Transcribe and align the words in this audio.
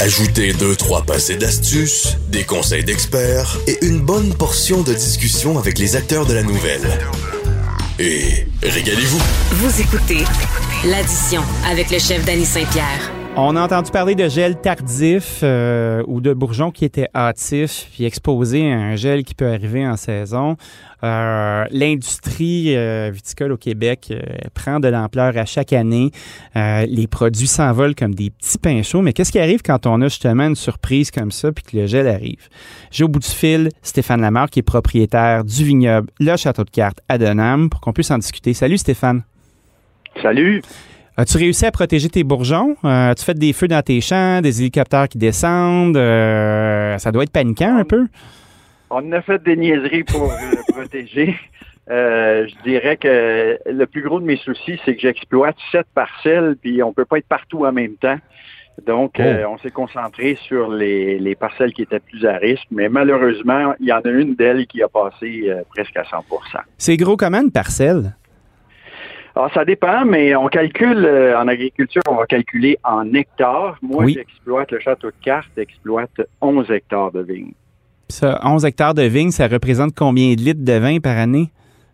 Ajoutez 0.00 0.54
deux, 0.54 0.74
trois 0.76 1.02
passés 1.02 1.36
d'astuces, 1.36 2.16
des 2.28 2.44
conseils 2.44 2.84
d'experts 2.84 3.58
et 3.66 3.84
une 3.84 4.00
bonne 4.00 4.34
portion 4.34 4.82
de 4.82 4.94
discussion 4.94 5.58
avec 5.58 5.78
les 5.78 5.94
acteurs 5.94 6.26
de 6.26 6.32
la 6.32 6.42
nouvelle. 6.42 6.98
Et 7.98 8.46
régalez-vous. 8.62 9.20
Vous 9.52 9.80
écoutez 9.80 10.24
l'addition 10.86 11.42
avec 11.66 11.90
le 11.90 11.98
chef 11.98 12.24
Danny 12.24 12.46
Saint-Pierre. 12.46 13.19
On 13.42 13.56
a 13.56 13.62
entendu 13.62 13.90
parler 13.90 14.14
de 14.14 14.28
gel 14.28 14.60
tardif 14.60 15.40
euh, 15.42 16.02
ou 16.06 16.20
de 16.20 16.34
bourgeons 16.34 16.70
qui 16.70 16.84
étaient 16.84 17.08
hâtifs, 17.14 17.88
puis 17.90 18.04
exposés 18.04 18.70
à 18.70 18.76
un 18.76 18.96
gel 18.96 19.24
qui 19.24 19.34
peut 19.34 19.48
arriver 19.48 19.88
en 19.88 19.96
saison. 19.96 20.58
Euh, 21.02 21.64
L'industrie 21.70 22.76
euh, 22.76 23.10
viticole 23.10 23.52
au 23.52 23.56
Québec 23.56 24.12
prend 24.52 24.78
de 24.78 24.88
l'ampleur 24.88 25.38
à 25.38 25.46
chaque 25.46 25.72
année. 25.72 26.10
Les 26.54 27.06
produits 27.06 27.46
s'envolent 27.46 27.94
comme 27.94 28.14
des 28.14 28.28
petits 28.28 28.58
pains 28.58 28.82
chauds. 28.82 29.00
Mais 29.00 29.14
qu'est-ce 29.14 29.32
qui 29.32 29.38
arrive 29.38 29.62
quand 29.62 29.86
on 29.86 30.02
a 30.02 30.08
justement 30.08 30.46
une 30.46 30.54
surprise 30.54 31.10
comme 31.10 31.30
ça 31.30 31.50
puis 31.50 31.64
que 31.64 31.78
le 31.78 31.86
gel 31.86 32.08
arrive? 32.08 32.50
J'ai 32.90 33.04
au 33.04 33.08
bout 33.08 33.20
du 33.20 33.30
fil 33.30 33.70
Stéphane 33.80 34.20
Lamarre 34.20 34.50
qui 34.50 34.58
est 34.58 34.62
propriétaire 34.62 35.44
du 35.44 35.64
vignoble 35.64 36.10
Le 36.20 36.36
Château 36.36 36.64
de 36.64 36.70
Cartes 36.70 37.00
à 37.08 37.16
Denham 37.16 37.70
pour 37.70 37.80
qu'on 37.80 37.94
puisse 37.94 38.10
en 38.10 38.18
discuter. 38.18 38.52
Salut 38.52 38.76
Stéphane. 38.76 39.22
Salut. 40.20 40.60
As-tu 41.20 41.36
réussi 41.36 41.66
à 41.66 41.70
protéger 41.70 42.08
tes 42.08 42.24
bourgeons? 42.24 42.76
Euh, 42.84 43.10
As-tu 43.10 43.24
fait 43.26 43.34
des 43.38 43.52
feux 43.52 43.68
dans 43.68 43.82
tes 43.82 44.00
champs, 44.00 44.40
des 44.40 44.62
hélicoptères 44.62 45.06
qui 45.06 45.18
descendent? 45.18 45.96
Euh, 45.98 46.96
ça 46.96 47.12
doit 47.12 47.24
être 47.24 47.32
paniquant 47.32 47.76
un 47.76 47.84
peu. 47.84 48.06
On 48.88 49.12
a 49.12 49.20
fait 49.20 49.42
des 49.42 49.54
niaiseries 49.56 50.04
pour 50.04 50.22
le 50.32 50.72
protéger. 50.72 51.36
Euh, 51.90 52.46
je 52.48 52.54
dirais 52.70 52.96
que 52.96 53.58
le 53.70 53.84
plus 53.86 54.00
gros 54.02 54.18
de 54.18 54.24
mes 54.24 54.36
soucis, 54.38 54.80
c'est 54.84 54.94
que 54.94 55.02
j'exploite 55.02 55.56
sept 55.72 55.86
parcelles, 55.94 56.56
puis 56.60 56.82
on 56.82 56.92
peut 56.94 57.04
pas 57.04 57.18
être 57.18 57.28
partout 57.28 57.66
en 57.66 57.72
même 57.72 57.96
temps. 57.96 58.18
Donc, 58.86 59.16
Oh. 59.18 59.22
euh, 59.22 59.44
on 59.46 59.58
s'est 59.58 59.70
concentré 59.72 60.38
sur 60.46 60.70
les, 60.70 61.18
les 61.18 61.34
parcelles 61.34 61.74
qui 61.74 61.82
étaient 61.82 62.00
plus 62.00 62.24
à 62.24 62.36
risque, 62.38 62.64
mais 62.70 62.88
malheureusement, 62.88 63.74
il 63.78 63.88
y 63.88 63.92
en 63.92 64.00
a 64.00 64.08
une 64.08 64.34
d'elles 64.36 64.66
qui 64.66 64.82
a 64.82 64.88
passé 64.88 65.44
euh, 65.48 65.62
presque 65.68 65.96
à 65.98 66.02
100% 66.04 66.22
C'est 66.78 66.96
gros 66.96 67.16
comment 67.18 67.42
une 67.42 67.50
parcelle? 67.50 68.14
Alors, 69.40 69.54
ça 69.54 69.64
dépend, 69.64 70.04
mais 70.04 70.36
on 70.36 70.48
calcule, 70.48 71.02
euh, 71.06 71.38
en 71.40 71.48
agriculture, 71.48 72.02
on 72.06 72.16
va 72.16 72.26
calculer 72.26 72.76
en 72.84 73.10
hectares. 73.14 73.78
Moi, 73.80 74.04
Oui. 74.04 74.12
j'exploite, 74.12 74.70
le 74.70 74.80
château 74.80 75.06
de 75.08 75.14
cartes 75.22 75.56
exploite 75.56 76.10
11 76.42 76.70
hectares 76.70 77.10
de 77.10 77.22
vignes. 77.22 77.52
Ça, 78.10 78.38
11 78.44 78.66
hectares 78.66 78.92
de 78.92 79.04
vignes, 79.04 79.30
ça 79.30 79.48
représente 79.48 79.94
combien 79.96 80.34
de 80.34 80.40
litres 80.42 80.62
de 80.62 80.72
vin 80.74 80.98
par 80.98 81.16
année, 81.16 81.48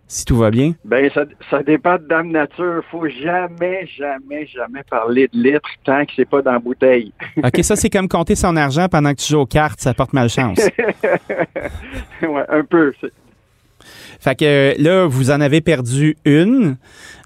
si 0.08 0.24
tout 0.24 0.36
va 0.38 0.50
bien? 0.50 0.72
Ben, 0.84 1.08
ça, 1.14 1.24
ça 1.48 1.62
dépend 1.62 1.98
de 1.98 2.08
Dame 2.08 2.32
Nature. 2.32 2.82
Faut 2.90 3.08
jamais, 3.08 3.86
jamais, 3.96 4.46
jamais 4.46 4.82
parler 4.90 5.28
de 5.32 5.38
litres 5.38 5.68
tant 5.84 6.04
que 6.04 6.10
c'est 6.16 6.28
pas 6.28 6.42
dans 6.42 6.50
la 6.52 6.58
bouteille. 6.58 7.12
OK, 7.36 7.62
ça, 7.62 7.76
c'est 7.76 7.90
comme 7.90 8.08
compter 8.08 8.34
son 8.34 8.56
argent 8.56 8.88
pendant 8.90 9.10
que 9.12 9.20
tu 9.20 9.32
joues 9.32 9.38
aux 9.42 9.46
cartes, 9.46 9.78
ça 9.80 9.94
porte 9.94 10.12
malchance. 10.14 10.58
ouais, 12.22 12.44
un 12.48 12.64
peu. 12.64 12.92
Fait 14.20 14.38
que 14.38 14.44
euh, 14.44 14.74
là, 14.78 15.06
vous 15.06 15.30
en 15.30 15.40
avez 15.40 15.60
perdu 15.60 16.16
une. 16.24 16.76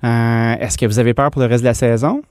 Euh, 0.05 0.55
Est-ce 0.61 0.77
que 0.79 0.87
vous 0.87 0.99
avez 0.99 1.15
peur 1.15 1.31
pour 1.31 1.41
le 1.43 1.49
reste 1.49 1.63
de 1.63 1.69
la 1.69 1.75
saison? 1.75 2.23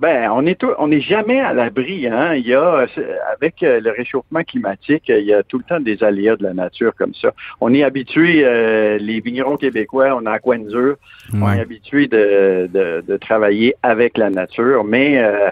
Ben, 0.00 0.30
on 0.32 0.46
est 0.46 0.58
tout- 0.58 0.72
on 0.78 0.88
n'est 0.88 1.02
jamais 1.02 1.38
à 1.40 1.52
l'abri. 1.52 2.08
Hein. 2.08 2.34
Il 2.34 2.46
y 2.46 2.54
a, 2.54 2.86
c'est- 2.94 3.06
avec 3.36 3.62
euh, 3.62 3.78
le 3.78 3.90
réchauffement 3.90 4.42
climatique, 4.42 5.10
euh, 5.10 5.20
il 5.20 5.26
y 5.26 5.34
a 5.34 5.42
tout 5.42 5.58
le 5.58 5.64
temps 5.64 5.80
des 5.80 6.02
aléas 6.02 6.34
de 6.36 6.42
la 6.44 6.54
nature 6.54 6.92
comme 6.96 7.12
ça. 7.14 7.30
On 7.60 7.72
est 7.74 7.84
habitué, 7.84 8.42
euh, 8.44 8.96
les 8.98 9.20
vignerons 9.20 9.58
québécois, 9.58 10.18
on 10.20 10.24
a 10.26 10.32
à 10.32 10.38
coin 10.38 10.58
de 10.58 10.96
on 11.34 11.52
est 11.52 11.60
habitué 11.60 12.06
de, 12.08 12.68
de, 12.72 13.04
de 13.06 13.16
travailler 13.18 13.74
avec 13.82 14.16
la 14.16 14.30
nature, 14.30 14.82
mais 14.82 15.18
euh, 15.18 15.50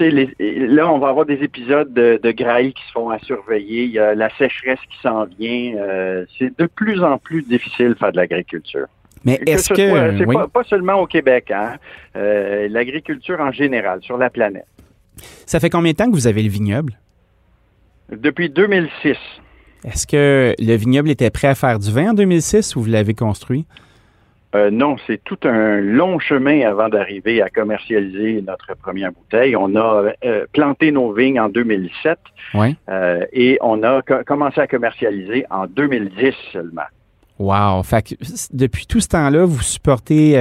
les- 0.00 0.66
là, 0.68 0.90
on 0.92 0.98
va 0.98 1.08
avoir 1.08 1.26
des 1.26 1.42
épisodes 1.42 1.92
de, 1.92 2.18
de 2.22 2.30
graille 2.32 2.72
qui 2.72 2.82
se 2.86 2.92
font 2.92 3.10
à 3.10 3.18
surveiller. 3.20 3.84
Il 3.84 3.90
y 3.90 3.98
a 3.98 4.14
la 4.14 4.30
sécheresse 4.36 4.78
qui 4.90 4.98
s'en 5.02 5.24
vient. 5.24 5.74
Euh, 5.76 6.24
c'est 6.38 6.56
de 6.58 6.66
plus 6.66 7.02
en 7.02 7.18
plus 7.18 7.42
difficile 7.42 7.90
de 7.90 7.94
faire 7.94 8.12
de 8.12 8.16
l'agriculture. 8.16 8.86
Mais 9.24 9.40
est-ce 9.46 9.68
que. 9.68 10.16
c'est 10.18 10.26
oui. 10.26 10.34
pas, 10.34 10.48
pas 10.48 10.64
seulement 10.64 10.94
au 10.94 11.06
Québec, 11.06 11.50
hein? 11.50 11.74
Euh, 12.16 12.68
l'agriculture 12.68 13.38
en 13.40 13.52
général, 13.52 14.00
sur 14.02 14.16
la 14.16 14.30
planète. 14.30 14.66
Ça 15.46 15.60
fait 15.60 15.70
combien 15.70 15.92
de 15.92 15.96
temps 15.96 16.06
que 16.06 16.14
vous 16.14 16.26
avez 16.26 16.42
le 16.42 16.48
vignoble? 16.48 16.98
Depuis 18.10 18.48
2006. 18.48 19.16
Est-ce 19.84 20.06
que 20.06 20.54
le 20.58 20.74
vignoble 20.74 21.10
était 21.10 21.30
prêt 21.30 21.48
à 21.48 21.54
faire 21.54 21.78
du 21.78 21.90
vin 21.90 22.10
en 22.10 22.14
2006 22.14 22.76
ou 22.76 22.82
vous 22.82 22.90
l'avez 22.90 23.14
construit? 23.14 23.66
Euh, 24.56 24.70
non, 24.70 24.96
c'est 25.06 25.22
tout 25.22 25.38
un 25.44 25.80
long 25.80 26.18
chemin 26.18 26.62
avant 26.68 26.88
d'arriver 26.88 27.40
à 27.40 27.48
commercialiser 27.50 28.42
notre 28.44 28.74
première 28.76 29.12
bouteille. 29.12 29.54
On 29.54 29.76
a 29.76 30.10
euh, 30.24 30.44
planté 30.52 30.90
nos 30.90 31.12
vignes 31.12 31.38
en 31.38 31.48
2007 31.48 32.18
Oui. 32.54 32.74
euh, 32.88 33.24
et 33.32 33.58
on 33.62 33.82
a 33.84 34.02
co- 34.02 34.24
commencé 34.26 34.60
à 34.60 34.66
commercialiser 34.66 35.46
en 35.50 35.66
2010 35.66 36.34
seulement. 36.52 36.82
Wow. 37.38 37.82
Fait 37.84 38.02
que, 38.06 38.14
depuis 38.52 38.86
tout 38.86 39.00
ce 39.00 39.08
temps-là, 39.08 39.44
vous 39.46 39.62
supportez 39.62 40.34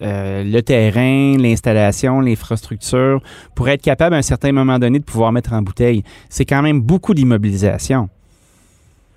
le 0.00 0.60
terrain, 0.60 1.36
l'installation, 1.38 2.20
l'infrastructure 2.20 3.20
pour 3.54 3.68
être 3.68 3.82
capable 3.82 4.14
à 4.14 4.18
un 4.18 4.22
certain 4.22 4.52
moment 4.52 4.78
donné 4.78 5.00
de 5.00 5.04
pouvoir 5.04 5.32
mettre 5.32 5.52
en 5.52 5.60
bouteille. 5.60 6.02
C'est 6.30 6.44
quand 6.46 6.62
même 6.62 6.80
beaucoup 6.80 7.14
d'immobilisation. 7.14 8.08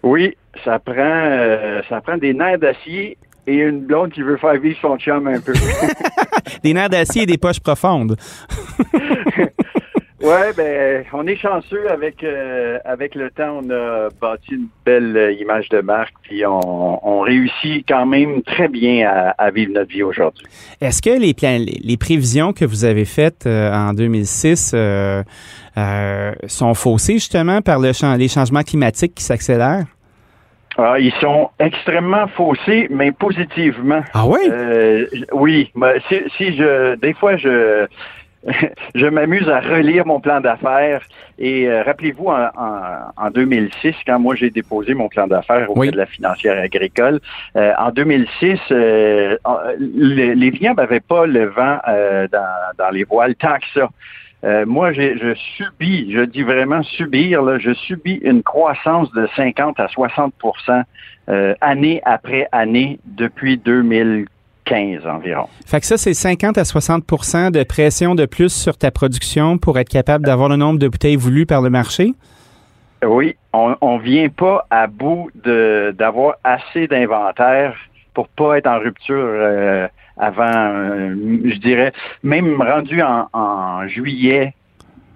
Oui, 0.04 0.36
ça 0.66 0.80
prend, 0.80 0.96
euh, 0.98 1.82
ça 1.88 2.02
prend 2.02 2.18
des 2.18 2.34
nerfs 2.34 2.58
d'acier 2.60 3.18
et 3.48 3.56
une 3.56 3.82
blonde 3.82 4.12
qui 4.12 4.22
veut 4.22 4.38
faire 4.38 4.60
vivre 4.60 4.78
son 4.82 4.98
chum 4.98 5.28
un 5.28 5.40
peu. 5.40 5.54
Des 6.64 6.74
nerfs 6.74 6.90
d'acier 6.90 7.24
et 7.24 7.26
des 7.26 7.38
poches 7.38 7.60
profondes. 7.60 8.16
Ouais, 10.24 10.54
ben, 10.56 11.04
on 11.14 11.26
est 11.26 11.36
chanceux 11.36 11.90
avec 11.90 12.24
euh, 12.24 12.78
avec 12.86 13.16
le 13.16 13.32
temps, 13.32 13.60
on 13.64 13.70
a 13.72 14.10
bâti 14.22 14.52
une 14.54 14.68
belle 14.86 15.36
image 15.42 15.68
de 15.70 15.82
marque, 15.82 16.14
puis 16.22 16.46
on, 16.46 17.00
on 17.08 17.22
réussit 17.22 17.84
quand 17.88 18.06
même 18.06 18.44
très 18.44 18.68
bien 18.68 19.10
à, 19.10 19.30
à 19.32 19.50
vivre 19.50 19.72
notre 19.74 19.90
vie 19.90 20.04
aujourd'hui. 20.04 20.46
Est-ce 20.80 21.02
que 21.02 21.10
les, 21.20 21.34
plans- 21.34 21.58
les 21.66 21.98
prévisions 21.98 22.54
que 22.54 22.66
vous 22.66 22.86
avez 22.86 23.06
faites 23.06 23.48
euh, 23.48 23.74
en 23.74 23.94
2006 23.94 24.74
euh, 24.76 25.24
sont 26.46 26.76
faussées 26.76 27.14
justement 27.14 27.64
par 27.64 27.80
le 27.80 27.90
les 28.18 28.28
changements 28.28 28.62
climatiques 28.62 29.16
qui 29.16 29.24
s'accélèrent? 29.24 29.86
Ah, 30.78 30.96
ils 31.00 31.14
sont 31.16 31.50
extrêmement 31.60 32.28
faussés, 32.28 32.88
mais 32.90 33.12
positivement. 33.12 34.02
Ah 34.14 34.26
oui? 34.26 34.40
Euh, 34.50 35.06
oui, 35.34 35.72
mais 35.76 35.96
si, 36.08 36.22
si 36.38 36.56
je, 36.56 36.96
des 36.96 37.14
fois, 37.14 37.36
je, 37.36 37.86
je 38.96 39.06
m'amuse 39.06 39.48
à 39.50 39.60
relire 39.60 40.06
mon 40.06 40.20
plan 40.22 40.40
d'affaires. 40.40 41.02
Et 41.38 41.68
euh, 41.68 41.84
rappelez-vous, 41.84 42.28
en, 42.28 42.48
en, 42.58 43.26
en 43.26 43.30
2006, 43.32 43.94
quand 44.08 44.20
moi 44.20 44.36
j'ai 44.36 44.50
déposé 44.50 44.94
mon 44.94 45.10
plan 45.10 45.28
d'affaires 45.28 45.70
auprès 45.70 45.88
Oui. 45.88 45.92
de 45.92 45.98
la 45.98 46.06
financière 46.06 46.58
agricole, 46.62 47.20
euh, 47.58 47.74
en 47.78 47.92
2006, 47.92 48.60
euh, 48.72 49.38
en- 49.44 49.58
les, 49.78 50.36
les 50.36 50.50
vignobles 50.52 50.80
n'avaient 50.82 51.00
pas 51.02 51.26
le 51.26 51.46
vent 51.48 51.80
dans, 52.32 52.56
dans 52.78 52.90
les 52.92 53.04
voiles 53.04 53.36
tant 53.36 53.58
que 53.58 53.80
ça. 53.80 53.90
Euh, 54.44 54.66
moi, 54.66 54.92
je 54.92 55.36
subis, 55.56 56.12
je 56.12 56.22
dis 56.22 56.42
vraiment 56.42 56.82
subir, 56.84 57.44
là, 57.44 57.60
je 57.60 57.74
subis 57.74 58.20
une 58.24 58.42
croissance 58.42 59.12
de 59.12 59.28
50 59.36 59.80
à 59.80 59.86
60% 59.86 60.84
euh, 61.30 61.54
année 61.62 62.02
après 62.06 62.48
année 62.52 63.00
depuis 63.06 63.58
2015 63.58 65.06
environ. 65.06 65.48
Fait 65.68 65.80
que 65.80 65.86
ça, 65.86 65.98
c'est 65.98 66.16
50 66.16 66.58
à 66.58 66.64
60% 66.64 67.52
de 67.52 67.64
pression 67.64 68.16
de 68.16 68.26
plus 68.26 68.52
sur 68.52 68.78
ta 68.78 68.90
production 68.90 69.60
pour 69.60 69.78
être 69.78 69.90
capable 69.90 70.26
d'avoir 70.26 70.50
le 70.50 70.56
nombre 70.56 70.80
de 70.80 70.88
bouteilles 70.88 71.18
voulues 71.18 71.46
par 71.46 71.62
le 71.62 71.70
marché? 71.70 72.14
Oui, 73.06 73.36
on, 73.54 73.76
on 73.82 73.98
vient 73.98 74.30
pas 74.30 74.66
à 74.72 74.88
bout 74.88 75.30
d'avoir 75.36 76.36
assez 76.44 76.88
d'inventaire 76.88 77.76
pour 78.14 78.28
pas 78.28 78.58
être 78.58 78.68
en 78.68 78.80
rupture 78.80 79.16
euh, 79.18 79.88
avant, 80.18 80.44
euh, 80.44 81.16
je 81.46 81.58
dirais, 81.60 81.94
même 82.24 82.62
rendu 82.62 83.02
en, 83.02 83.28
en 83.34 83.88
juillet, 83.88 84.54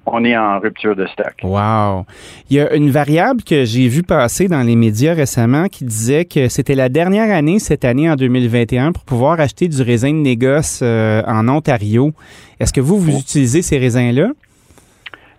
on 0.05 0.23
est 0.23 0.37
en 0.37 0.59
rupture 0.59 0.95
de 0.95 1.05
stock. 1.07 1.33
Wow. 1.43 2.05
Il 2.49 2.57
y 2.57 2.59
a 2.59 2.73
une 2.75 2.91
variable 2.91 3.41
que 3.43 3.65
j'ai 3.65 3.87
vue 3.87 4.03
passer 4.03 4.47
dans 4.47 4.61
les 4.61 4.75
médias 4.75 5.13
récemment 5.13 5.67
qui 5.67 5.83
disait 5.85 6.25
que 6.25 6.47
c'était 6.47 6.75
la 6.75 6.89
dernière 6.89 7.35
année, 7.35 7.59
cette 7.59 7.85
année 7.85 8.09
en 8.09 8.15
2021, 8.15 8.91
pour 8.91 9.03
pouvoir 9.03 9.39
acheter 9.39 9.67
du 9.67 9.81
raisin 9.81 10.11
de 10.11 10.19
négoce 10.19 10.81
euh, 10.83 11.23
en 11.25 11.47
Ontario. 11.47 12.11
Est-ce 12.59 12.71
que 12.71 12.81
vous, 12.81 12.99
vous 12.99 13.17
utilisez 13.17 13.61
ces 13.61 13.77
raisins-là? 13.77 14.29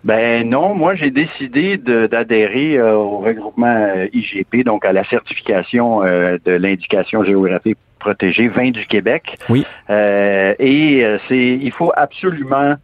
Ben 0.07 0.47
non, 0.47 0.73
moi 0.73 0.95
j'ai 0.95 1.11
décidé 1.11 1.75
d'adhérer 1.75 2.77
euh, 2.77 2.95
au 2.95 3.17
regroupement 3.17 3.67
euh, 3.67 4.07
IGP, 4.13 4.63
donc 4.63 4.85
à 4.85 4.93
la 4.93 5.03
certification 5.03 6.01
euh, 6.01 6.37
de 6.45 6.53
l'indication 6.53 7.25
géographique 7.25 7.77
protégée 7.99 8.47
vin 8.47 8.71
du 8.71 8.85
Québec. 8.85 9.37
Oui. 9.49 9.65
Euh, 9.89 10.53
et 10.59 11.03
c'est, 11.27 11.59
il 11.61 11.71
faut 11.73 11.91
absolument 11.97 12.75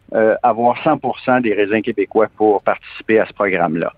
avoir 0.42 0.76
100% 0.84 1.42
des 1.44 1.54
raisins 1.54 1.82
québécois 1.82 2.28
pour 2.36 2.62
participer 2.62 3.20
à 3.20 3.26
ce 3.26 3.34
programme-là. 3.34 3.94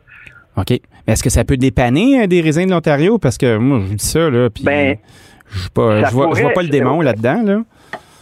OK. 0.58 0.70
Mais 0.70 1.14
est-ce 1.14 1.24
que 1.24 1.32
ça 1.32 1.44
peut 1.44 1.58
dépanner 1.58 2.28
des 2.28 2.42
raisins 2.42 2.66
de 2.66 2.72
l'Ontario? 2.72 3.18
Parce 3.18 3.40
que 3.40 3.58
moi, 3.58 3.80
je 3.80 3.86
vous 3.88 3.96
dis 3.96 4.06
ça, 4.06 4.30
là, 4.30 4.50
puis 4.52 4.64
Ben, 4.64 4.98
je 5.50 5.58
je 5.58 6.12
vois, 6.14 6.28
vois 6.28 6.50
pas 6.52 6.62
le 6.62 6.70
démon 6.70 7.02
là-dedans, 7.02 7.42
là. 7.44 7.62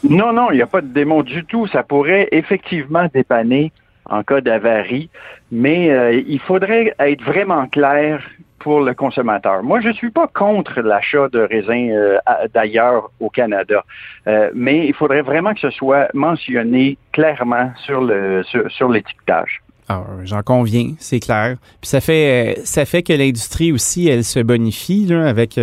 Non, 0.10 0.32
non, 0.32 0.52
il 0.52 0.56
n'y 0.56 0.62
a 0.62 0.68
pas 0.68 0.82
de 0.82 0.88
démon 0.88 1.24
du 1.24 1.44
tout. 1.46 1.68
Ça 1.68 1.84
pourrait 1.84 2.30
effectivement 2.32 3.08
dépanner 3.14 3.72
en 4.10 4.24
cas 4.24 4.42
d'avarie, 4.42 5.10
mais 5.52 5.92
euh, 5.92 6.22
il 6.28 6.40
faudrait 6.40 6.94
être 7.00 7.24
vraiment 7.24 7.68
clair 7.68 8.22
pour 8.60 8.82
le 8.82 8.94
consommateur. 8.94 9.62
Moi, 9.62 9.82
je 9.82 9.90
ne 9.90 9.94
suis 9.94 10.12
pas 10.12 10.28
contre 10.28 10.82
l'achat 10.82 11.28
de 11.28 11.40
raisins 11.40 11.92
euh, 11.92 12.18
d'ailleurs 12.54 13.12
au 13.20 13.30
Canada, 13.30 13.84
euh, 14.28 14.50
mais 14.54 14.88
il 14.88 14.94
faudrait 14.94 15.22
vraiment 15.22 15.54
que 15.54 15.60
ce 15.60 15.70
soit 15.70 16.08
mentionné 16.14 16.98
clairement 17.12 17.72
sur 17.86 18.02
le 18.02 18.44
sur, 18.44 18.90
l'étiquetage. 18.90 19.62
Ah, 19.90 20.04
j'en 20.24 20.44
conviens, 20.44 20.94
c'est 20.98 21.20
clair. 21.20 21.58
Puis 21.82 21.90
ça 21.90 22.00
fait 22.00 22.62
ça 22.64 22.86
fait 22.86 23.04
que 23.04 23.12
l'industrie 23.12 23.74
aussi, 23.74 24.08
elle 24.08 24.24
se 24.24 24.40
bonifie 24.40 25.06
là, 25.08 25.28
avec 25.28 25.60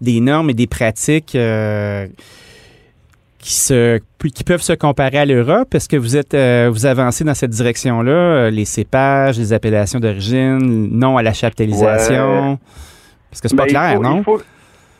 des 0.00 0.20
normes 0.20 0.50
et 0.50 0.54
des 0.54 0.68
pratiques 0.68 1.36
qui 3.40 3.54
se 3.54 3.98
qui 4.18 4.44
peuvent 4.44 4.62
se 4.62 4.74
comparer 4.74 5.18
à 5.18 5.24
l'Europe. 5.24 5.74
Est-ce 5.74 5.88
que 5.88 5.96
vous 5.96 6.16
êtes 6.16 6.34
euh, 6.34 6.68
vous 6.70 6.86
avancez 6.86 7.24
dans 7.24 7.34
cette 7.34 7.50
direction-là, 7.50 8.12
euh, 8.12 8.50
les 8.50 8.66
cépages, 8.66 9.38
les 9.38 9.52
appellations 9.52 9.98
d'origine, 9.98 10.88
non 10.92 11.16
à 11.16 11.22
la 11.22 11.32
chaptalisation 11.32 12.58
Parce 13.30 13.40
que 13.40 13.48
c'est 13.48 13.56
pas 13.56 13.64
ben, 13.64 13.70
clair, 13.70 14.00
non? 14.00 14.22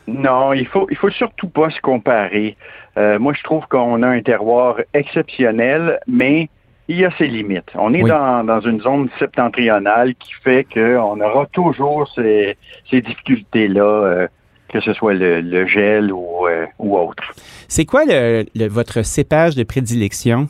Non, 0.07 0.53
il 0.53 0.65
faut 0.67 0.87
il 0.89 0.97
faut 0.97 1.11
surtout 1.11 1.49
pas 1.49 1.69
se 1.69 1.79
comparer. 1.79 2.57
Euh, 2.97 3.19
moi, 3.19 3.33
je 3.37 3.43
trouve 3.43 3.65
qu'on 3.67 4.01
a 4.01 4.07
un 4.07 4.21
terroir 4.21 4.77
exceptionnel, 4.93 5.99
mais 6.07 6.49
il 6.87 6.97
y 6.97 7.05
a 7.05 7.11
ses 7.17 7.27
limites. 7.27 7.71
On 7.75 7.93
est 7.93 8.01
dans, 8.01 8.43
dans, 8.43 8.59
une 8.59 8.81
zone 8.81 9.07
septentrionale 9.19 10.15
qui 10.15 10.33
fait 10.43 10.65
qu'on 10.73 11.21
aura 11.21 11.45
toujours 11.53 12.11
ces, 12.15 12.57
ces 12.89 13.01
difficultés-là 13.01 14.27
que 14.67 14.79
ce 14.79 14.93
soit 14.93 15.13
le, 15.13 15.67
gel 15.67 16.11
ou, 16.11 16.47
ou 16.79 16.97
autre. 16.97 17.33
C'est 17.71 17.85
quoi 17.85 18.03
le, 18.05 18.67
votre 18.67 19.01
cépage 19.01 19.55
de 19.55 19.63
prédilection 19.63 20.49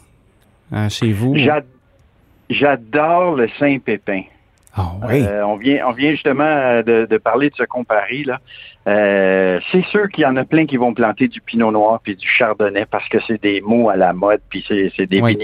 hein, 0.72 0.90
chez 0.90 1.12
vous? 1.12 1.36
J'adore 2.50 3.36
le 3.36 3.48
Saint-Pépin. 3.60 4.24
Ah 4.76 4.94
oui. 5.08 5.22
Euh, 5.22 5.46
on 5.46 5.56
vient, 5.56 5.86
on 5.88 5.92
vient 5.92 6.10
justement 6.10 6.82
de, 6.82 7.18
parler 7.18 7.52
de 7.52 7.56
ce 7.56 7.64
comparer 7.64 8.24
là. 8.24 8.40
Euh, 8.88 9.60
c'est 9.72 9.86
sûr 9.86 10.10
qu'il 10.10 10.24
y 10.24 10.26
en 10.26 10.36
a 10.36 10.46
plein 10.46 10.66
qui 10.66 10.78
vont 10.78 10.96
planter 10.96 11.28
du 11.28 11.42
Pinot 11.42 11.70
Noir 11.70 12.00
puis 12.04 12.16
du 12.16 12.28
Chardonnay 12.28 12.88
parce 12.90 13.08
que 13.08 13.20
c'est 13.28 13.40
des 13.40 13.62
mots 13.62 13.90
à 13.90 13.98
la 13.98 14.14
mode 14.14 14.42
puis 14.50 14.66
c'est 14.68 15.06
des 15.06 15.22
oui. 15.22 15.38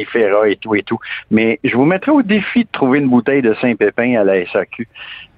et 0.48 0.56
tout 0.56 0.74
et 0.74 0.82
tout. 0.82 0.98
Mais 1.30 1.60
je 1.64 1.76
vous 1.76 1.86
mettrai 1.86 2.10
au 2.10 2.24
défi 2.24 2.64
de 2.64 2.70
trouver 2.72 2.98
une 2.98 3.10
bouteille 3.10 3.44
de 3.44 3.54
Saint-Pépin 3.62 4.20
à 4.20 4.24
la 4.24 4.44
SAQ. 4.48 4.88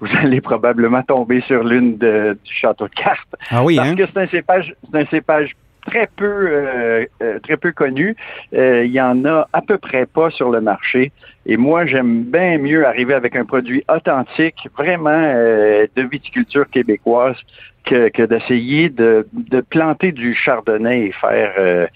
Vous 0.00 0.08
allez 0.22 0.40
probablement 0.40 1.02
tomber 1.02 1.42
sur 1.42 1.62
l'une 1.64 1.98
du 1.98 2.54
château 2.54 2.88
de 2.88 2.94
cartes. 2.94 3.36
Ah 3.50 3.62
oui, 3.62 3.76
parce 3.76 3.90
hein? 3.90 3.96
que 3.96 4.06
c'est 4.06 4.20
un 4.20 4.28
cépage, 4.28 4.74
c'est 4.90 4.98
un 4.98 5.06
cépage 5.06 5.54
très 5.86 6.08
peu 6.16 6.24
euh, 6.24 7.04
euh, 7.22 7.38
très 7.40 7.56
peu 7.56 7.72
connu. 7.72 8.16
Euh, 8.54 8.84
il 8.84 8.92
y 8.92 9.00
en 9.00 9.24
a 9.24 9.48
à 9.52 9.62
peu 9.62 9.78
près 9.78 10.06
pas 10.06 10.30
sur 10.30 10.50
le 10.50 10.60
marché. 10.60 11.12
Et 11.46 11.56
moi, 11.56 11.86
j'aime 11.86 12.24
bien 12.24 12.58
mieux 12.58 12.86
arriver 12.86 13.14
avec 13.14 13.34
un 13.34 13.44
produit 13.44 13.82
authentique, 13.88 14.68
vraiment 14.76 15.10
de 15.10 16.02
viticulture 16.02 16.68
québécoise, 16.68 17.36
que, 17.84 18.26
d'essayer 18.26 18.88
de, 18.88 19.26
planter 19.70 20.12
du 20.12 20.34
chardonnay 20.34 21.06
et 21.06 21.12
faire 21.12 21.88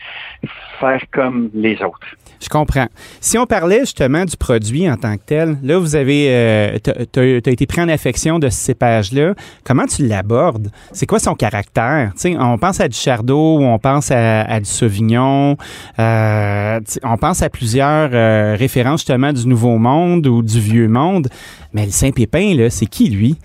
faire 0.81 1.01
comme 1.13 1.51
les 1.55 1.81
autres. 1.83 2.07
Je 2.45 2.49
comprends. 2.51 2.89
Si 3.21 3.39
on 3.39 3.47
parlait 3.47 3.81
justement 3.81 4.25
du 4.25 4.37
produit 4.37 4.91
en 4.91 4.97
tant 4.97 5.17
que 5.17 5.23
tel, 5.25 5.57
là, 5.63 5.79
vous 5.79 5.97
avez, 5.97 6.27
euh, 6.29 6.79
tu 7.11 7.21
as, 7.21 7.51
été 7.51 7.67
pris 7.67 7.81
en 7.81 7.89
affection 7.89 8.39
de 8.39 8.51
ce 8.51 8.57
cépage-là. 8.57 9.35
Comment 9.65 9.87
tu 9.87 10.07
l'abordes? 10.07 10.69
C'est 10.93 11.07
quoi 11.07 11.19
son 11.19 11.35
caractère? 11.35 12.13
sais, 12.17 12.37
on 12.39 12.59
pense 12.59 12.81
à 12.81 12.89
du 12.89 12.97
Chardot 12.97 13.61
on 13.61 13.79
pense 13.79 14.11
à, 14.11 14.61
du 14.61 14.67
Sauvignon. 14.67 15.57
Euh, 15.99 16.81
on 17.03 17.17
pense 17.17 17.43
à 17.43 17.49
plusieurs 17.49 18.11
euh, 18.13 18.57
références 18.59 19.01
justement 19.01 19.33
du 19.33 19.47
Nouveau 19.49 19.79
Monde 19.79 20.27
ou 20.27 20.43
du 20.43 20.61
Vieux 20.61 20.89
Monde. 20.89 21.29
Mais 21.73 21.87
le 21.87 21.93
Saint-Pépin, 21.93 22.55
là, 22.55 22.69
c'est 22.69 22.87
qui, 22.87 23.09
lui? 23.09 23.39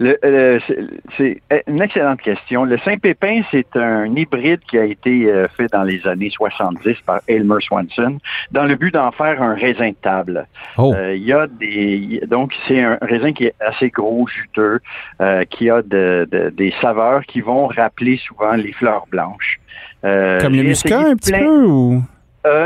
c'est 1.17 1.41
une 1.67 1.81
excellente 1.81 2.21
question. 2.21 2.63
Le 2.63 2.77
Saint-Pépin, 2.79 3.41
c'est 3.51 3.75
un 3.75 4.05
hybride 4.15 4.61
qui 4.69 4.77
a 4.77 4.85
été 4.85 5.25
euh, 5.25 5.47
fait 5.57 5.67
dans 5.71 5.83
les 5.83 6.05
années 6.07 6.29
70 6.29 6.95
par 7.05 7.19
Elmer 7.27 7.59
Swanson 7.59 8.17
dans 8.51 8.63
le 8.63 8.75
but 8.75 8.93
d'en 8.93 9.11
faire 9.11 9.41
un 9.41 9.55
raisin 9.55 9.89
de 9.89 9.95
table. 10.01 10.47
Oh. 10.77 10.93
Euh, 10.95 11.15
il 11.15 11.23
y 11.23 11.33
a 11.33 11.47
des 11.47 12.21
donc 12.27 12.53
c'est 12.67 12.81
un 12.81 12.97
raisin 13.01 13.33
qui 13.33 13.45
est 13.45 13.55
assez 13.59 13.89
gros, 13.89 14.25
juteux, 14.27 14.79
euh, 15.21 15.43
qui 15.45 15.69
a 15.69 15.81
de, 15.81 16.51
des 16.55 16.73
saveurs 16.81 17.23
qui 17.25 17.41
vont 17.41 17.67
rappeler 17.67 18.17
souvent 18.17 18.53
les 18.53 18.71
fleurs 18.71 19.05
blanches. 19.11 19.59
Comme 20.01 20.55
le 20.55 20.63
muscat 20.63 20.99
un 20.99 21.15
petit 21.15 21.33
peu 21.33 21.65
ou? 21.65 22.03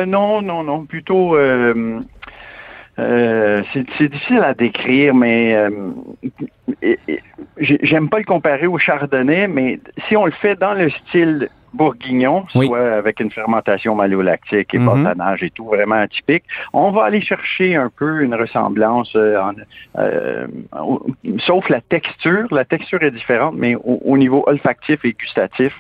Non, 0.06 0.42
non, 0.42 0.64
non, 0.64 0.86
plutôt 0.86 1.36
euh, 3.00 3.64
c'est 3.74 4.10
difficile 4.10 4.44
à 4.44 4.54
décrire, 4.54 5.16
mais 5.16 5.56
euh, 5.56 5.70
j'aime 7.58 8.10
pas 8.10 8.20
le 8.20 8.24
comparer 8.24 8.68
au 8.68 8.78
chardonnay, 8.78 9.48
mais 9.48 9.80
si 10.08 10.16
on 10.16 10.26
le 10.26 10.32
fait 10.32 10.56
dans 10.56 10.74
le 10.74 10.90
style 10.90 11.50
bourguignon, 11.74 12.46
soit 12.50 12.98
avec 12.98 13.20
une 13.20 13.32
fermentation 13.32 13.96
malolactique 13.96 14.74
et 14.74 14.80
mm 14.80 15.14
et 15.42 15.50
tout, 15.50 15.66
vraiment 15.66 15.96
atypique. 15.96 16.44
On 16.74 16.92
va 16.92 17.06
aller 17.06 17.22
chercher 17.22 17.76
un 17.76 17.90
peu 17.90 18.22
une 18.22 18.36
ressemblance, 18.36 19.12
euh, 19.16 19.40
euh, 19.98 20.48
sauf 21.40 21.68
la 21.70 21.82
texture. 21.82 22.48
La 22.52 22.66
texture 22.66 23.02
est 23.02 23.12
différente, 23.12 23.56
mais 23.58 23.76
au, 23.84 24.18
niveau 24.18 24.44
olfactif 24.48 25.04
et 25.04 25.14
gustatif, 25.14 25.74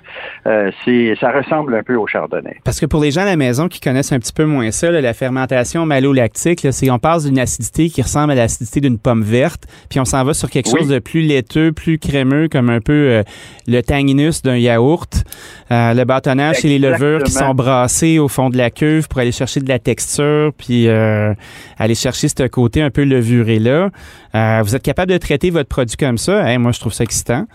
euh, 0.47 0.71
c'est 0.83 1.15
ça 1.19 1.31
ressemble 1.31 1.75
un 1.75 1.83
peu 1.83 1.95
au 1.95 2.07
chardonnay. 2.07 2.57
Parce 2.63 2.79
que 2.79 2.85
pour 2.85 3.01
les 3.01 3.11
gens 3.11 3.21
à 3.21 3.25
la 3.25 3.35
maison 3.35 3.67
qui 3.67 3.79
connaissent 3.79 4.11
un 4.11 4.19
petit 4.19 4.33
peu 4.33 4.45
moins 4.45 4.71
ça, 4.71 4.91
la 4.91 5.13
fermentation 5.13 5.85
malolactique, 5.85 6.67
c'est 6.71 6.89
on 6.89 6.99
passe 6.99 7.25
d'une 7.25 7.39
acidité 7.39 7.89
qui 7.89 8.01
ressemble 8.01 8.31
à 8.31 8.35
l'acidité 8.35 8.81
d'une 8.81 8.97
pomme 8.97 9.23
verte, 9.23 9.65
puis 9.89 9.99
on 9.99 10.05
s'en 10.05 10.23
va 10.23 10.33
sur 10.33 10.49
quelque 10.49 10.69
chose 10.69 10.89
de 10.89 10.99
plus 10.99 11.21
laiteux, 11.21 11.71
plus 11.71 11.99
crémeux, 11.99 12.47
comme 12.49 12.69
un 12.69 12.81
peu 12.81 13.23
le 13.67 13.81
tanginus 13.81 14.41
d'un 14.41 14.57
yaourt. 14.57 15.23
Euh, 15.71 15.82
le 15.93 16.03
bâtonnage, 16.03 16.63
et 16.63 16.67
les 16.67 16.79
levures 16.79 17.23
qui 17.23 17.31
sont 17.31 17.53
brassées 17.53 18.19
au 18.19 18.27
fond 18.27 18.49
de 18.49 18.57
la 18.57 18.69
cuve 18.69 19.07
pour 19.07 19.19
aller 19.19 19.31
chercher 19.31 19.59
de 19.59 19.67
la 19.67 19.79
texture, 19.79 20.51
puis 20.57 20.87
euh, 20.87 21.33
aller 21.77 21.95
chercher 21.95 22.27
ce 22.27 22.47
côté 22.47 22.81
un 22.81 22.89
peu 22.89 23.03
levuré-là. 23.03 23.89
Euh, 24.35 24.61
vous 24.63 24.75
êtes 24.75 24.83
capable 24.83 25.11
de 25.11 25.17
traiter 25.17 25.49
votre 25.49 25.69
produit 25.69 25.97
comme 25.97 26.17
ça? 26.17 26.57
moi, 26.59 26.71
je 26.71 26.79
trouve 26.79 26.93
ça 26.93 27.03
excitant. 27.03 27.45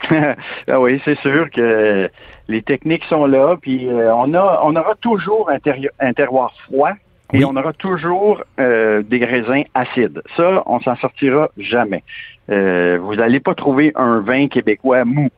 ah 0.10 0.80
oui, 0.80 1.00
c'est 1.04 1.18
sûr 1.20 1.50
que 1.50 2.08
les 2.48 2.62
techniques 2.62 3.04
sont 3.08 3.26
là, 3.26 3.56
puis 3.60 3.88
on, 3.90 4.34
a, 4.34 4.60
on 4.62 4.76
aura 4.76 4.94
toujours 5.00 5.50
un, 5.50 6.12
terroir 6.12 6.52
froid 6.64 6.92
et 7.32 7.44
on 7.44 7.56
aura 7.56 7.72
toujours 7.72 8.42
des 8.58 9.24
raisins 9.24 9.64
acides. 9.74 10.22
Ça, 10.36 10.62
on 10.66 10.80
s'en 10.80 10.96
sortira 10.96 11.50
jamais. 11.58 12.02
vous 12.48 13.14
n'allez 13.16 13.40
pas 13.40 13.54
trouver 13.54 13.92
un 13.94 14.20
vin 14.20 14.48
québécois 14.48 15.04
mou. 15.04 15.28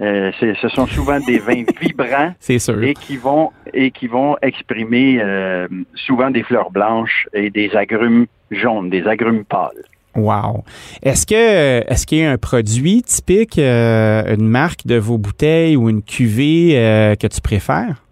Euh, 0.00 0.32
ce 0.40 0.68
sont 0.70 0.86
souvent 0.86 1.20
des 1.20 1.38
vins 1.38 1.64
vibrants 1.80 2.32
et 2.48 2.94
qui 2.94 3.16
vont 3.18 3.50
et 3.74 3.90
qui 3.90 4.06
vont 4.06 4.36
exprimer 4.40 5.20
euh, 5.20 5.68
souvent 5.94 6.30
des 6.30 6.42
fleurs 6.42 6.70
blanches 6.70 7.28
et 7.34 7.50
des 7.50 7.76
agrumes 7.76 8.26
jaunes, 8.50 8.88
des 8.88 9.06
agrumes 9.06 9.44
pâles. 9.44 9.84
Wow. 10.16 10.64
Est-ce 11.02 11.26
que 11.26 11.84
est-ce 11.92 12.06
qu'il 12.06 12.18
y 12.18 12.24
a 12.24 12.30
un 12.30 12.38
produit 12.38 13.02
typique, 13.02 13.58
euh, 13.58 14.34
une 14.34 14.48
marque 14.48 14.86
de 14.86 14.96
vos 14.96 15.18
bouteilles 15.18 15.76
ou 15.76 15.90
une 15.90 16.02
cuvée 16.02 17.16
que 17.20 17.26
tu 17.26 17.40
préfères? 17.42 18.02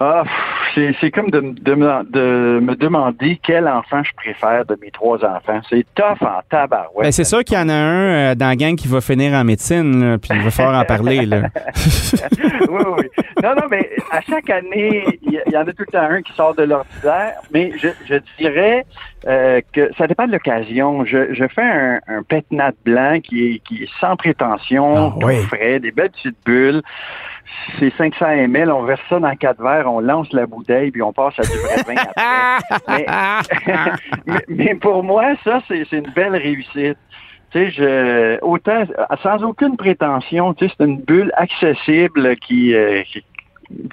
Ah, 0.00 0.24
c'est 0.74 1.10
comme 1.10 1.30
de, 1.30 1.40
de, 1.40 1.74
me 1.74 2.74
demander 2.74 3.38
quel 3.42 3.68
enfant 3.68 4.02
je 4.02 4.12
préfère 4.14 4.64
de 4.64 4.76
mes 4.80 4.90
trois 4.90 5.24
enfants. 5.24 5.60
C'est 5.68 5.86
tough 5.94 6.22
en 6.22 6.40
tabarouette. 6.50 7.04
Ben, 7.04 7.12
c'est 7.12 7.24
sûr 7.24 7.44
qu'il 7.44 7.56
y 7.56 7.60
en 7.60 7.68
a 7.68 7.74
un 7.74 8.32
euh, 8.32 8.34
dans 8.34 8.48
la 8.48 8.56
gang 8.56 8.74
qui 8.74 8.88
va 8.88 9.00
finir 9.00 9.32
en 9.34 9.44
médecine, 9.44 10.18
puis 10.18 10.30
il 10.34 10.42
va 10.42 10.50
falloir 10.50 10.80
en 10.80 10.84
parler. 10.84 11.26
Là. 11.26 11.42
oui, 12.68 12.82
oui. 12.96 13.24
Non, 13.42 13.54
non, 13.54 13.62
mais 13.70 13.88
à 14.10 14.20
chaque 14.20 14.50
année, 14.50 15.04
il 15.22 15.40
y, 15.52 15.56
en 15.56 15.62
a 15.62 15.72
tout 15.72 15.84
le 15.86 15.92
temps 15.92 16.08
un 16.10 16.22
qui 16.22 16.32
sort 16.32 16.54
de 16.54 16.64
l'ordinaire, 16.64 17.34
mais 17.52 17.72
je, 17.78 17.88
je 18.08 18.16
dirais 18.38 18.84
euh, 19.26 19.60
que 19.72 19.90
ça 19.96 20.06
dépend 20.06 20.26
de 20.26 20.32
l'occasion. 20.32 21.04
Je, 21.04 21.34
je, 21.34 21.46
fais 21.48 21.62
un, 21.62 22.00
un 22.08 22.22
pétnat 22.22 22.72
blanc 22.84 23.20
qui 23.20 23.46
est, 23.46 23.58
qui 23.60 23.84
est 23.84 23.90
sans 24.00 24.16
prétention, 24.16 25.14
ah, 25.20 25.30
frais, 25.48 25.80
des 25.80 25.90
belles 25.90 26.10
petites 26.10 26.36
bulles 26.44 26.82
c'est 27.78 27.92
500 27.96 28.26
ml, 28.26 28.70
on 28.70 28.84
verse 28.84 29.00
ça 29.08 29.20
dans 29.20 29.34
quatre 29.36 29.62
verres, 29.62 29.90
on 29.90 30.00
lance 30.00 30.32
la 30.32 30.46
bouteille, 30.46 30.90
puis 30.90 31.02
on 31.02 31.12
passe 31.12 31.34
à 31.38 31.42
du 31.42 31.58
vrai 31.58 31.82
vin 31.86 32.02
après. 32.66 33.06
mais, 34.48 34.74
pour 34.74 35.02
moi, 35.02 35.34
ça, 35.44 35.60
c'est 35.68 35.90
une 35.92 36.10
belle 36.14 36.36
réussite. 36.36 36.98
Tu 37.50 37.58
sais, 37.58 37.70
je, 37.70 38.38
autant, 38.42 38.84
sans 39.22 39.42
aucune 39.42 39.76
prétention, 39.76 40.52
tu 40.52 40.66
sais, 40.66 40.74
c'est 40.76 40.84
une 40.84 41.00
bulle 41.00 41.32
accessible 41.34 42.36
qui, 42.36 42.74
euh, 42.74 43.02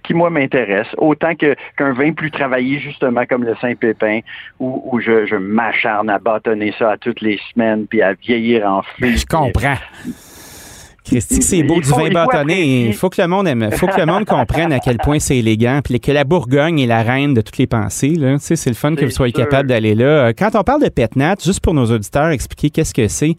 qui, 0.03 0.13
moi, 0.13 0.29
m'intéresse. 0.29 0.87
Autant 0.97 1.35
que 1.35 1.55
qu'un 1.77 1.93
vin 1.93 2.11
plus 2.11 2.31
travaillé, 2.31 2.79
justement, 2.79 3.25
comme 3.25 3.45
le 3.45 3.55
Saint-Pépin, 3.61 4.19
où, 4.59 4.89
où 4.91 4.99
je, 4.99 5.25
je 5.25 5.35
m'acharne 5.35 6.09
à 6.09 6.19
bâtonner 6.19 6.73
ça 6.77 6.91
à 6.91 6.97
toutes 6.97 7.21
les 7.21 7.39
semaines, 7.53 7.87
puis 7.87 8.01
à 8.01 8.13
vieillir 8.13 8.69
en 8.69 8.81
feu. 8.81 9.07
Je 9.15 9.25
comprends. 9.25 9.75
Christy, 11.05 11.41
c'est 11.41 11.63
beau 11.63 11.79
du 11.79 11.89
vin 11.89 12.09
bâtonné. 12.09 12.87
Il 12.87 12.93
faut 12.93 13.09
que 13.09 13.21
le 13.21 13.27
monde 13.27 13.47
aime, 13.47 13.69
faut 13.71 13.87
que 13.87 13.99
le 13.99 14.05
monde 14.05 14.25
comprenne 14.25 14.73
à 14.73 14.79
quel 14.79 14.97
point 14.97 15.19
c'est 15.19 15.37
élégant, 15.37 15.79
puis 15.83 15.99
que 15.99 16.11
la 16.11 16.23
Bourgogne 16.23 16.79
est 16.79 16.87
la 16.87 17.03
reine 17.03 17.33
de 17.33 17.41
toutes 17.41 17.57
les 17.57 17.67
pensées. 17.67 18.15
Là. 18.15 18.37
Tu 18.37 18.45
sais, 18.45 18.55
c'est 18.55 18.69
le 18.69 18.75
fun 18.75 18.95
que 18.95 19.05
vous 19.05 19.11
soyez 19.11 19.33
sûr. 19.33 19.43
capable 19.43 19.69
d'aller 19.69 19.95
là. 19.95 20.05
Euh, 20.05 20.33
Quand 20.37 20.55
on 20.55 20.63
parle 20.63 20.83
de 20.83 20.89
Petnat, 20.89 21.35
juste 21.43 21.59
pour 21.61 21.73
nos 21.73 21.85
auditeurs, 21.85 22.29
expliquer 22.29 22.69
qu'est-ce 22.69 22.93
que 22.93 23.07
c'est. 23.07 23.35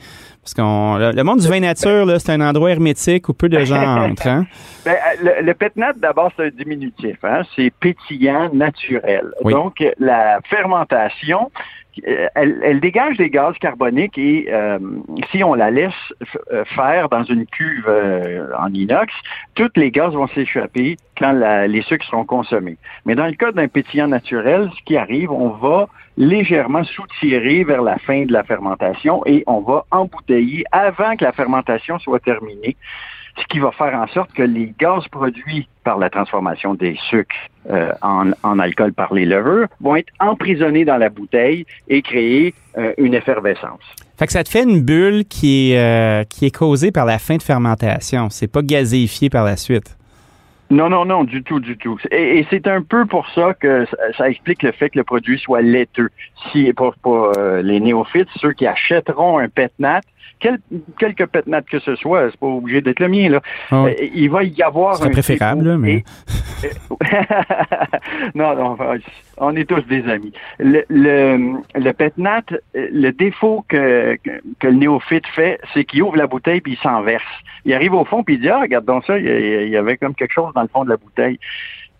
Parce 0.46 0.54
qu'on 0.54 0.96
le, 0.96 1.10
le 1.10 1.24
monde 1.24 1.40
du 1.40 1.48
vin 1.48 1.58
nature, 1.58 2.06
c'est 2.20 2.30
un 2.30 2.40
endroit 2.40 2.70
hermétique 2.70 3.28
où 3.28 3.32
peu 3.34 3.48
de 3.48 3.58
gens 3.64 3.96
entrent. 4.10 4.28
hein. 4.28 4.46
Ben, 4.84 4.92
euh, 4.92 5.32
le, 5.40 5.44
le 5.46 5.54
pétnat, 5.54 5.92
d'abord, 5.94 6.30
c'est 6.36 6.44
un 6.44 6.50
diminutif. 6.50 7.16
Hein? 7.24 7.42
C'est 7.56 7.72
pétillant, 7.80 8.48
naturel. 8.54 9.24
Oui. 9.42 9.52
Donc, 9.52 9.82
la 9.98 10.38
fermentation, 10.48 11.50
euh, 12.06 12.28
elle, 12.36 12.60
elle 12.62 12.78
dégage 12.78 13.16
des 13.16 13.28
gaz 13.28 13.54
carboniques 13.60 14.16
et 14.18 14.46
euh, 14.52 14.78
si 15.32 15.42
on 15.42 15.54
la 15.54 15.72
laisse 15.72 15.92
faire 16.76 17.08
dans 17.08 17.24
une 17.24 17.44
cuve 17.46 17.86
euh, 17.88 18.46
en 18.56 18.72
inox, 18.72 19.12
tous 19.56 19.70
les 19.74 19.90
gaz 19.90 20.12
vont 20.14 20.28
s'échapper 20.28 20.96
quand 21.18 21.32
la- 21.32 21.66
les 21.66 21.82
sucres 21.82 22.06
seront 22.06 22.24
consommés. 22.24 22.76
Mais 23.04 23.16
dans 23.16 23.26
le 23.26 23.32
cas 23.34 23.50
d'un 23.50 23.66
pétillant 23.66 24.06
naturel, 24.06 24.70
ce 24.78 24.82
qui 24.84 24.96
arrive, 24.96 25.32
on 25.32 25.48
va 25.48 25.88
légèrement 26.16 26.84
soutirer 26.84 27.64
vers 27.64 27.82
la 27.82 27.98
fin 27.98 28.24
de 28.24 28.32
la 28.32 28.42
fermentation 28.42 29.22
et 29.26 29.44
on 29.46 29.60
va 29.60 29.84
embouteiller 29.90 30.64
avant 30.72 31.16
que 31.16 31.24
la 31.24 31.32
fermentation 31.32 31.98
soit 31.98 32.20
terminée 32.20 32.76
ce 33.38 33.46
qui 33.48 33.58
va 33.58 33.70
faire 33.72 33.94
en 33.94 34.06
sorte 34.08 34.32
que 34.32 34.42
les 34.42 34.72
gaz 34.78 35.06
produits 35.08 35.68
par 35.84 35.98
la 35.98 36.10
transformation 36.10 36.74
des 36.74 36.96
sucres 37.10 37.36
euh, 37.70 37.92
en, 38.02 38.30
en 38.42 38.58
alcool 38.58 38.92
par 38.92 39.12
les 39.12 39.26
levures 39.26 39.68
vont 39.80 39.96
être 39.96 40.12
emprisonnés 40.20 40.84
dans 40.84 40.96
la 40.96 41.08
bouteille 41.08 41.66
et 41.88 42.02
créer 42.02 42.54
euh, 42.78 42.92
une 42.98 43.14
effervescence. 43.14 43.82
Fait 44.18 44.26
que 44.26 44.32
ça 44.32 44.42
te 44.42 44.48
fait 44.48 44.62
une 44.62 44.80
bulle 44.80 45.24
qui 45.26 45.72
est, 45.72 45.78
euh, 45.78 46.24
qui 46.24 46.46
est 46.46 46.56
causée 46.56 46.90
par 46.90 47.04
la 47.04 47.18
fin 47.18 47.36
de 47.36 47.42
fermentation. 47.42 48.30
C'est 48.30 48.50
pas 48.50 48.62
gazéifié 48.62 49.28
par 49.28 49.44
la 49.44 49.56
suite. 49.56 49.96
Non, 50.68 50.88
non, 50.88 51.04
non, 51.04 51.22
du 51.22 51.44
tout, 51.44 51.60
du 51.60 51.76
tout. 51.76 51.98
Et, 52.10 52.44
c'est 52.50 52.66
un 52.66 52.82
peu 52.82 53.06
pour 53.06 53.28
ça 53.30 53.54
que 53.54 53.86
ça, 54.16 54.28
explique 54.28 54.62
le 54.62 54.72
fait 54.72 54.90
que 54.90 54.98
le 54.98 55.04
produit 55.04 55.38
soit 55.38 55.62
laiteux. 55.62 56.10
Si 56.50 56.72
pour, 56.72 56.94
pour 56.96 57.32
euh, 57.38 57.62
les 57.62 57.78
néophytes, 57.78 58.28
ceux 58.36 58.52
qui 58.52 58.66
achèteront 58.66 59.38
un 59.38 59.48
pétnat, 59.48 60.00
quel, 60.38 60.58
quelque 60.98 61.24
pétnat 61.24 61.62
que 61.62 61.78
ce 61.78 61.96
soit, 61.96 62.30
c'est 62.30 62.40
pas 62.40 62.46
obligé 62.46 62.80
d'être 62.80 63.00
le 63.00 63.08
mien 63.08 63.28
là. 63.28 63.40
Ah. 63.70 63.84
Euh, 63.86 63.94
il 64.14 64.28
va 64.30 64.44
y 64.44 64.62
avoir 64.62 64.94
Ce 64.94 65.00
serait 65.00 65.08
un 65.10 65.12
préférable, 65.12 65.64
là, 65.68 65.78
mais- 65.78 66.04
et- 66.62 66.68
non, 68.34 68.54
non, 68.56 68.76
on 69.38 69.56
est 69.56 69.64
tous 69.68 69.82
des 69.82 70.08
amis. 70.08 70.32
Le, 70.58 70.84
le, 70.88 71.54
le 71.74 71.92
pétnat, 71.92 72.42
le 72.74 73.10
défaut 73.10 73.64
que, 73.68 74.16
que, 74.58 74.66
le 74.66 74.72
néophyte 74.72 75.26
fait, 75.28 75.60
c'est 75.74 75.84
qu'il 75.84 76.02
ouvre 76.02 76.16
la 76.16 76.26
bouteille 76.26 76.60
puis 76.60 76.72
il 76.72 76.78
s'en 76.78 77.02
verse. 77.02 77.24
Il 77.64 77.74
arrive 77.74 77.94
au 77.94 78.04
fond 78.04 78.22
puis 78.22 78.34
il 78.36 78.40
dit 78.40 78.48
ah 78.48 78.60
regarde 78.60 78.84
donc 78.84 79.04
ça, 79.04 79.18
il 79.18 79.68
y 79.68 79.76
avait 79.76 79.96
comme 79.96 80.14
quelque 80.14 80.32
chose 80.32 80.52
dans 80.54 80.62
le 80.62 80.68
fond 80.68 80.84
de 80.84 80.90
la 80.90 80.96
bouteille. 80.96 81.38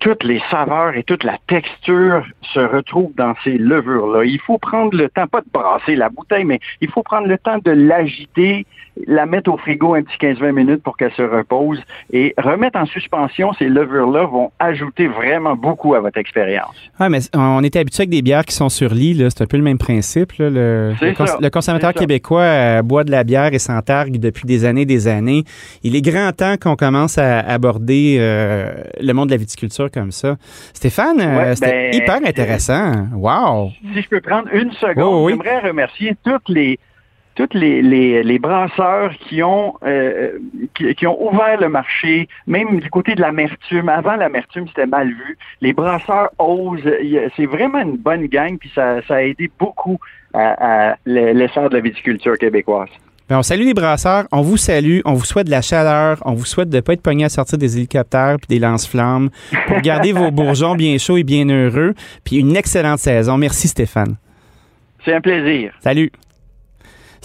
Toutes 0.00 0.24
les 0.24 0.40
saveurs 0.50 0.94
et 0.94 1.02
toute 1.02 1.24
la 1.24 1.38
texture 1.46 2.24
se 2.42 2.60
retrouvent 2.60 3.14
dans 3.16 3.34
ces 3.44 3.58
levures-là. 3.58 4.24
Il 4.24 4.40
faut 4.40 4.58
prendre 4.58 4.96
le 4.96 5.08
temps, 5.08 5.26
pas 5.26 5.40
de 5.40 5.50
brasser 5.52 5.96
la 5.96 6.08
bouteille, 6.08 6.44
mais 6.44 6.60
il 6.80 6.90
faut 6.90 7.02
prendre 7.02 7.26
le 7.26 7.38
temps 7.38 7.58
de 7.58 7.70
l'agiter, 7.70 8.66
la 9.06 9.26
mettre 9.26 9.50
au 9.52 9.56
frigo 9.56 9.94
un 9.94 10.02
petit 10.02 10.16
15-20 10.18 10.52
minutes 10.52 10.82
pour 10.82 10.96
qu'elle 10.96 11.12
se 11.12 11.22
repose 11.22 11.78
et 12.12 12.34
remettre 12.38 12.78
en 12.78 12.86
suspension 12.86 13.52
ces 13.58 13.68
levures-là 13.68 14.24
vont 14.24 14.50
ajouter 14.58 15.06
vraiment 15.06 15.54
beaucoup 15.56 15.94
à 15.94 16.00
votre 16.00 16.18
expérience. 16.18 16.74
Ouais, 16.98 17.08
mais 17.08 17.18
on 17.34 17.62
est 17.62 17.76
habitué 17.76 18.02
avec 18.02 18.10
des 18.10 18.22
bières 18.22 18.44
qui 18.44 18.54
sont 18.54 18.68
sur 18.68 18.94
lit. 18.94 19.14
là. 19.14 19.28
C'est 19.30 19.42
un 19.42 19.46
peu 19.46 19.56
le 19.58 19.62
même 19.62 19.78
principe. 19.78 20.32
là. 20.38 20.48
Le, 20.50 20.94
C'est 20.98 21.08
le 21.10 21.14
cons- 21.14 21.26
ça. 21.26 21.38
le 21.40 21.50
consommateur 21.50 21.92
québécois 21.92 22.40
euh, 22.40 22.82
boit 22.82 23.04
de 23.04 23.10
la 23.10 23.24
bière 23.24 23.52
et 23.52 23.58
s'en 23.58 23.80
targue 23.82 24.18
depuis 24.18 24.46
des 24.46 24.64
années 24.64 24.86
des 24.86 25.08
années. 25.08 25.44
Il 25.82 25.94
est 25.94 26.02
grand 26.02 26.32
temps 26.32 26.56
qu'on 26.60 26.76
commence 26.76 27.18
à 27.18 27.40
aborder 27.40 28.16
euh, 28.18 28.72
le 29.00 29.12
monde 29.12 29.26
de 29.28 29.32
la 29.34 29.38
viticulture 29.38 29.90
comme 29.90 30.10
ça. 30.10 30.36
Stéphane, 30.72 31.20
euh, 31.20 31.36
Ouais, 31.36 31.54
c'était 31.56 31.90
ben, 31.90 31.94
hyper 31.94 32.16
intéressant. 32.24 33.08
Wow! 33.14 33.70
Si 33.94 34.02
je 34.02 34.08
peux 34.08 34.20
prendre 34.20 34.48
une 34.52 34.72
seconde, 34.72 35.04
Oh, 35.06 35.24
oui. 35.26 35.32
j'aimerais 35.32 35.60
remercier 35.68 36.14
toutes 36.24 36.48
les 36.48 36.78
toutes 37.36 37.54
les, 37.54 37.82
les, 37.82 38.22
les 38.22 38.38
brasseurs 38.38 39.12
qui 39.28 39.42
ont 39.42 39.74
euh, 39.84 40.38
qui, 40.74 40.94
qui 40.94 41.06
ont 41.06 41.22
ouvert 41.22 41.60
le 41.60 41.68
marché, 41.68 42.28
même 42.46 42.80
du 42.80 42.90
côté 42.90 43.14
de 43.14 43.20
l'amertume. 43.20 43.88
Avant, 43.88 44.16
l'amertume, 44.16 44.66
c'était 44.68 44.86
mal 44.86 45.08
vu. 45.08 45.38
Les 45.60 45.72
brasseurs 45.72 46.30
osent. 46.38 46.80
C'est 47.36 47.46
vraiment 47.46 47.80
une 47.80 47.98
bonne 47.98 48.26
gang, 48.26 48.58
puis 48.58 48.70
ça, 48.74 49.02
ça 49.06 49.16
a 49.16 49.22
aidé 49.22 49.50
beaucoup 49.58 49.98
à, 50.34 50.90
à 50.90 50.96
l'essor 51.06 51.70
de 51.70 51.76
la 51.76 51.80
viticulture 51.80 52.36
québécoise. 52.38 52.88
Ben, 53.28 53.38
on 53.38 53.42
salue 53.42 53.64
les 53.64 53.74
brasseurs, 53.74 54.26
on 54.30 54.40
vous 54.40 54.56
salue, 54.56 55.00
on 55.04 55.14
vous 55.14 55.24
souhaite 55.24 55.46
de 55.46 55.50
la 55.50 55.60
chaleur, 55.60 56.22
on 56.24 56.34
vous 56.34 56.44
souhaite 56.44 56.70
de 56.70 56.76
ne 56.76 56.80
pas 56.80 56.92
être 56.92 57.02
pogné 57.02 57.24
à 57.24 57.28
sortir 57.28 57.58
des 57.58 57.76
hélicoptères 57.76 58.36
puis 58.38 58.46
des 58.48 58.60
lance-flammes 58.60 59.30
pour 59.66 59.80
garder 59.80 60.12
vos 60.12 60.30
bourgeons 60.30 60.76
bien 60.76 60.96
chauds 60.98 61.16
et 61.16 61.24
bien 61.24 61.48
heureux. 61.48 61.94
Puis 62.24 62.36
une 62.36 62.56
excellente 62.56 63.00
saison. 63.00 63.36
Merci 63.36 63.66
Stéphane. 63.68 64.14
C'est 65.04 65.12
un 65.12 65.20
plaisir. 65.20 65.72
Salut. 65.80 66.10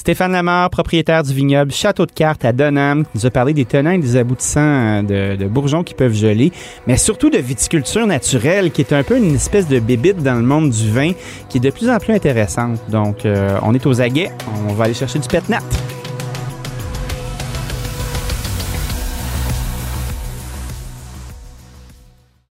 Stéphane 0.01 0.31
Lamar, 0.31 0.71
propriétaire 0.71 1.21
du 1.21 1.31
vignoble 1.31 1.71
Château 1.71 2.07
de 2.07 2.11
Cartes 2.11 2.43
à 2.43 2.51
Donham, 2.51 3.05
nous 3.13 3.27
a 3.27 3.29
parlé 3.29 3.53
des 3.53 3.65
tenants 3.65 3.91
et 3.91 3.99
des 3.99 4.15
aboutissants 4.15 4.59
euh, 4.59 5.35
de, 5.35 5.43
de 5.43 5.47
bourgeons 5.47 5.83
qui 5.83 5.93
peuvent 5.93 6.15
geler, 6.15 6.51
mais 6.87 6.97
surtout 6.97 7.29
de 7.29 7.37
viticulture 7.37 8.07
naturelle, 8.07 8.71
qui 8.71 8.81
est 8.81 8.93
un 8.93 9.03
peu 9.03 9.15
une 9.15 9.35
espèce 9.35 9.67
de 9.67 9.79
bébite 9.79 10.23
dans 10.23 10.33
le 10.33 10.41
monde 10.41 10.71
du 10.71 10.89
vin, 10.89 11.11
qui 11.49 11.59
est 11.59 11.61
de 11.61 11.69
plus 11.69 11.87
en 11.87 11.99
plus 11.99 12.15
intéressante. 12.15 12.79
Donc, 12.89 13.27
euh, 13.27 13.59
on 13.61 13.75
est 13.75 13.85
aux 13.85 14.01
aguets, 14.01 14.31
on 14.67 14.73
va 14.73 14.85
aller 14.85 14.95
chercher 14.95 15.19
du 15.19 15.27
pétnat. 15.27 15.59